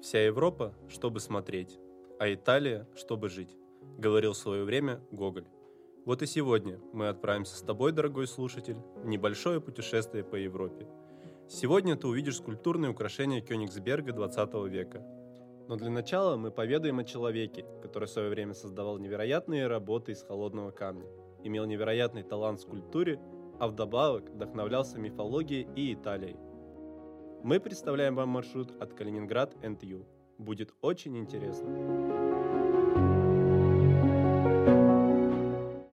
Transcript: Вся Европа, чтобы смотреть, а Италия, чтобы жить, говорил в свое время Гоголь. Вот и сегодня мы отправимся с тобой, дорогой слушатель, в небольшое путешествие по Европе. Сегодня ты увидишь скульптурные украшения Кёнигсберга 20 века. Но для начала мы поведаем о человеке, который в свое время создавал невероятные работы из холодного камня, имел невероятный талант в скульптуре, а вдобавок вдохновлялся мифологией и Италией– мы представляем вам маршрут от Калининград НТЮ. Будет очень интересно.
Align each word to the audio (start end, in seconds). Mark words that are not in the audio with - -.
Вся 0.00 0.24
Европа, 0.24 0.72
чтобы 0.88 1.20
смотреть, 1.20 1.78
а 2.18 2.32
Италия, 2.32 2.88
чтобы 2.94 3.28
жить, 3.28 3.54
говорил 3.98 4.32
в 4.32 4.38
свое 4.38 4.64
время 4.64 5.02
Гоголь. 5.10 5.44
Вот 6.06 6.22
и 6.22 6.26
сегодня 6.26 6.80
мы 6.94 7.08
отправимся 7.08 7.56
с 7.56 7.60
тобой, 7.60 7.92
дорогой 7.92 8.26
слушатель, 8.26 8.78
в 8.96 9.06
небольшое 9.06 9.60
путешествие 9.60 10.24
по 10.24 10.36
Европе. 10.36 10.88
Сегодня 11.50 11.96
ты 11.96 12.06
увидишь 12.06 12.38
скульптурные 12.38 12.90
украшения 12.90 13.42
Кёнигсберга 13.42 14.14
20 14.14 14.54
века. 14.70 15.04
Но 15.68 15.76
для 15.76 15.90
начала 15.90 16.38
мы 16.38 16.50
поведаем 16.50 16.98
о 16.98 17.04
человеке, 17.04 17.66
который 17.82 18.06
в 18.06 18.10
свое 18.10 18.30
время 18.30 18.54
создавал 18.54 18.96
невероятные 18.96 19.66
работы 19.66 20.12
из 20.12 20.22
холодного 20.22 20.70
камня, 20.70 21.10
имел 21.44 21.66
невероятный 21.66 22.22
талант 22.22 22.60
в 22.60 22.62
скульптуре, 22.62 23.20
а 23.58 23.68
вдобавок 23.68 24.30
вдохновлялся 24.30 24.98
мифологией 24.98 25.68
и 25.76 25.92
Италией– 25.92 26.36
мы 27.42 27.58
представляем 27.60 28.14
вам 28.14 28.28
маршрут 28.28 28.70
от 28.80 28.94
Калининград 28.94 29.56
НТЮ. 29.62 30.06
Будет 30.38 30.74
очень 30.82 31.18
интересно. 31.18 32.29